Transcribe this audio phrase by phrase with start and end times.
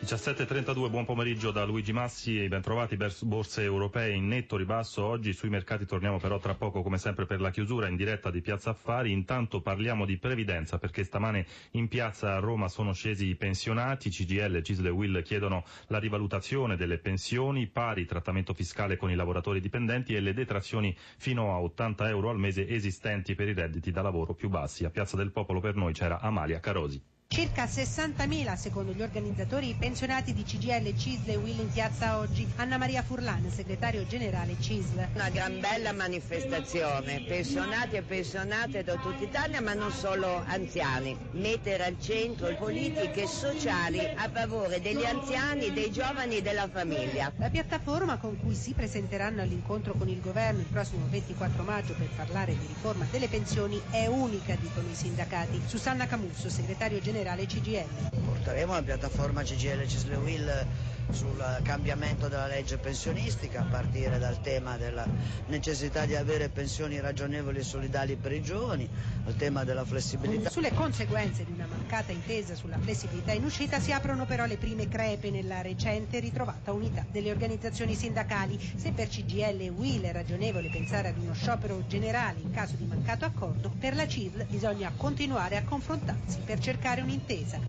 [0.00, 5.32] 17.32, buon pomeriggio da Luigi Massi e ben trovati borse europee in netto ribasso oggi.
[5.32, 8.70] Sui mercati torniamo però tra poco come sempre per la chiusura in diretta di Piazza
[8.70, 9.10] Affari.
[9.10, 14.08] Intanto parliamo di previdenza perché stamane in piazza a Roma sono scesi i pensionati.
[14.08, 19.60] CGL, Cisle e Will chiedono la rivalutazione delle pensioni pari trattamento fiscale con i lavoratori
[19.60, 24.02] dipendenti e le detrazioni fino a 80 euro al mese esistenti per i redditi da
[24.02, 24.84] lavoro più bassi.
[24.84, 30.32] A Piazza del Popolo per noi c'era Amalia Carosi Circa 60.000 secondo gli organizzatori pensionati
[30.32, 32.48] di CGL, CISL e Will in piazza oggi.
[32.56, 35.08] Anna Maria Furlan, segretario generale CISL.
[35.12, 41.16] Una gran bella manifestazione, pensionati e pensionate da tutta Italia ma non solo anziani.
[41.32, 47.30] Mettere al centro politiche sociali a favore degli anziani, dei giovani e della famiglia.
[47.36, 52.08] La piattaforma con cui si presenteranno all'incontro con il governo il prossimo 24 maggio per
[52.16, 55.60] parlare di riforma delle pensioni è unica, dicono i sindacati.
[55.66, 58.10] Susanna Camusso, segretario generale generale CGL.
[58.24, 60.66] Porteremo la piattaforma CGL Cisle Will
[61.10, 65.06] sul cambiamento della legge pensionistica a partire dal tema della
[65.46, 68.88] necessità di avere pensioni ragionevoli e solidali per i giovani,
[69.26, 70.50] al tema della flessibilità.
[70.50, 74.88] Sulle conseguenze di una mancata intesa sulla flessibilità in uscita si aprono però le prime
[74.88, 78.58] crepe nella recente ritrovata unità delle organizzazioni sindacali.
[78.76, 82.84] Se per CGL e WIL è ragionevole pensare ad uno sciopero generale in caso di
[82.84, 87.60] mancato accordo, per la CISL bisogna continuare a confrontarsi per cercare un'intesa.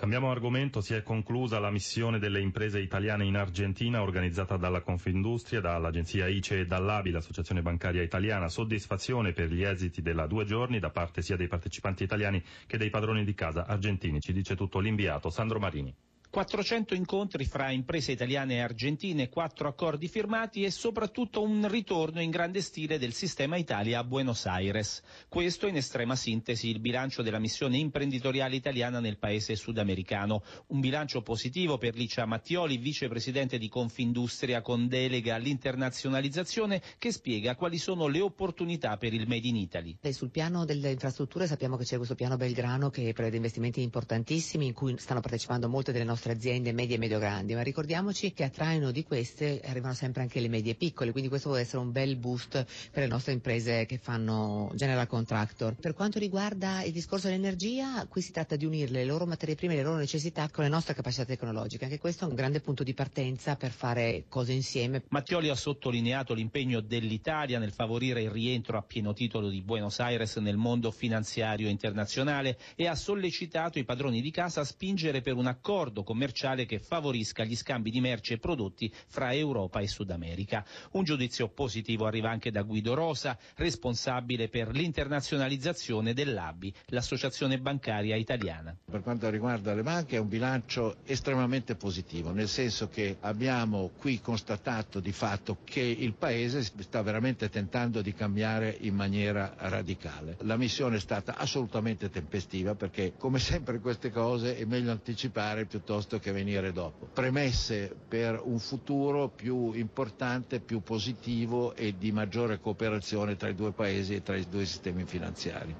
[0.00, 5.60] Cambiamo argomento, si è conclusa la missione delle imprese italiane in Argentina organizzata dalla Confindustria,
[5.60, 8.48] dall'agenzia ICE e dall'ABI, l'Associazione Bancaria Italiana.
[8.48, 12.88] Soddisfazione per gli esiti della due giorni da parte sia dei partecipanti italiani che dei
[12.88, 15.94] padroni di casa argentini, ci dice tutto l'inviato Sandro Marini.
[16.30, 22.30] 400 incontri fra imprese italiane e argentine, quattro accordi firmati e soprattutto un ritorno in
[22.30, 25.02] grande stile del sistema Italia a Buenos Aires.
[25.28, 30.44] Questo in estrema sintesi il bilancio della missione imprenditoriale italiana nel paese sudamericano.
[30.68, 37.76] Un bilancio positivo per Licia Mattioli, vicepresidente di Confindustria con delega all'internazionalizzazione, che spiega quali
[37.78, 39.96] sono le opportunità per il Made in Italy.
[40.00, 44.66] E sul piano delle infrastrutture sappiamo che c'è questo piano Belgrano che prevede investimenti importantissimi
[44.66, 48.44] in cui stanno partecipando molte delle nostre nostre aziende medie e medio-grandi, ma ricordiamoci che
[48.44, 51.78] a traino di queste arrivano sempre anche le medie e piccole, quindi questo può essere
[51.78, 55.76] un bel boost per le nostre imprese che fanno general contractor.
[55.76, 59.72] Per quanto riguarda il discorso dell'energia, qui si tratta di unire le loro materie prime
[59.72, 62.82] e le loro necessità con le nostre capacità tecnologiche, anche questo è un grande punto
[62.82, 65.04] di partenza per fare cose insieme.
[65.08, 70.36] Mattioli ha sottolineato l'impegno dell'Italia nel favorire il rientro a pieno titolo di Buenos Aires
[70.36, 75.46] nel mondo finanziario internazionale e ha sollecitato i padroni di casa a spingere per un
[75.46, 80.64] accordo commerciale che favorisca gli scambi di merci e prodotti fra Europa e Sud America.
[80.92, 88.76] Un giudizio positivo arriva anche da Guido Rosa, responsabile per l'internazionalizzazione dell'ABI, l'associazione bancaria italiana.
[88.90, 94.20] Per quanto riguarda le banche è un bilancio estremamente positivo, nel senso che abbiamo qui
[94.20, 100.38] constatato di fatto che il Paese sta veramente tentando di cambiare in maniera radicale.
[100.40, 105.98] La missione è stata assolutamente tempestiva perché come sempre queste cose è meglio anticipare piuttosto
[106.00, 107.06] piuttosto che venire dopo.
[107.12, 113.72] Premesse per un futuro più importante, più positivo e di maggiore cooperazione tra i due
[113.72, 115.74] paesi e tra i due sistemi finanziari.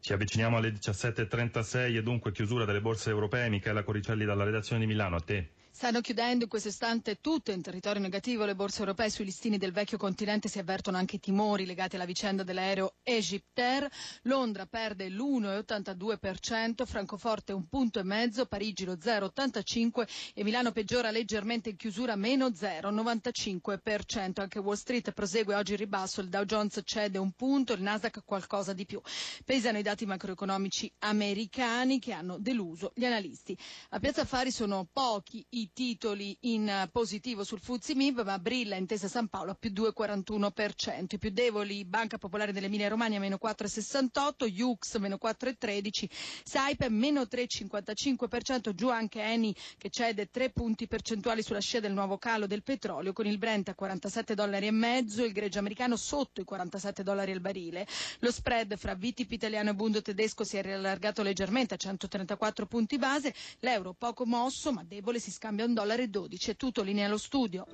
[0.00, 3.48] Ci avviciniamo alle 17.36 e dunque chiusura delle borse europee.
[3.48, 5.50] Michela Coricelli dalla redazione di Milano, a te.
[5.74, 9.08] Stanno chiudendo in questo istante tutte in territorio negativo le borse europee.
[9.08, 13.88] Sui listini del vecchio continente si avvertono anche timori legati alla vicenda dell'aereo Egyptair.
[14.24, 21.70] Londra perde l'1,82%, Francoforte un punto e mezzo, Parigi lo 0,85% e Milano peggiora leggermente
[21.70, 24.40] in chiusura meno 0,95%.
[24.42, 28.22] Anche Wall Street prosegue oggi in ribasso, il Dow Jones cede un punto, il Nasdaq
[28.24, 29.00] qualcosa di più.
[29.44, 33.56] Pesano i dati macroeconomici americani che hanno deluso gli analisti.
[33.88, 39.28] A Piazza Affari sono pochi i titoli in positivo sul Fuzzi ma brilla Intesa San
[39.28, 41.06] Paolo a più 2,41%.
[41.14, 46.10] I più deboli Banca Popolare dell'Emilia Romagna meno 4,68%, Jux meno 4,13%,
[46.44, 52.18] Saipe meno 3,55%, giù anche Eni che cede 3 punti percentuali sulla scia del nuovo
[52.18, 56.40] calo del petrolio con il Brent a 47 dollari e mezzo, il greggio americano sotto
[56.40, 57.86] i 47 dollari al barile.
[58.18, 62.98] Lo spread fra VTP italiano e Bundo tedesco si è riallargato leggermente a 134 punti
[62.98, 66.50] base, l'euro poco mosso ma debole si scambia un dollaro e 12.
[66.52, 67.66] È tutto linea allo studio.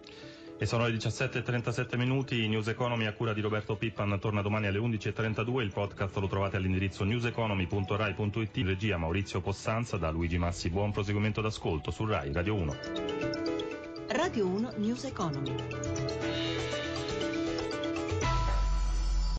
[0.61, 4.81] E sono le 17.37 minuti, News Economy a cura di Roberto Pippan torna domani alle
[4.81, 10.91] 11.32, il podcast lo trovate all'indirizzo newseconomy.rai.it, in regia Maurizio Possanza da Luigi Massi, buon
[10.91, 12.77] proseguimento d'ascolto su Rai Radio 1.
[14.09, 16.48] Radio 1 News Economy.